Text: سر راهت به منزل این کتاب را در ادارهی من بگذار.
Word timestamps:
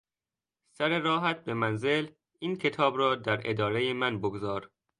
سر 0.77 0.99
راهت 0.99 1.43
به 1.43 1.53
منزل 1.53 2.07
این 2.39 2.55
کتاب 2.55 2.97
را 2.97 3.15
در 3.15 3.41
ادارهی 3.45 3.93
من 3.93 4.19
بگذار. 4.21 4.71